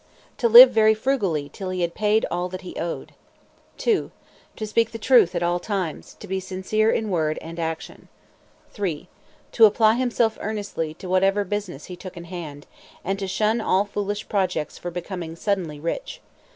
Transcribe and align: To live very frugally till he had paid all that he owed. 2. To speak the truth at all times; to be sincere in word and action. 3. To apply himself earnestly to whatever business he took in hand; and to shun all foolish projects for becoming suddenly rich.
To 0.39 0.49
live 0.49 0.71
very 0.71 0.95
frugally 0.95 1.47
till 1.53 1.69
he 1.69 1.81
had 1.81 1.93
paid 1.93 2.25
all 2.31 2.49
that 2.49 2.61
he 2.61 2.75
owed. 2.75 3.13
2. 3.77 4.09
To 4.55 4.65
speak 4.65 4.89
the 4.91 4.97
truth 4.97 5.35
at 5.35 5.43
all 5.43 5.59
times; 5.59 6.15
to 6.15 6.27
be 6.27 6.39
sincere 6.39 6.89
in 6.89 7.11
word 7.11 7.37
and 7.39 7.59
action. 7.59 8.07
3. 8.73 9.07
To 9.51 9.65
apply 9.65 9.97
himself 9.97 10.39
earnestly 10.41 10.95
to 10.95 11.07
whatever 11.07 11.43
business 11.43 11.85
he 11.85 11.95
took 11.95 12.17
in 12.17 12.23
hand; 12.23 12.65
and 13.05 13.19
to 13.19 13.27
shun 13.27 13.61
all 13.61 13.85
foolish 13.85 14.27
projects 14.27 14.75
for 14.75 14.89
becoming 14.89 15.35
suddenly 15.35 15.79
rich. 15.79 16.19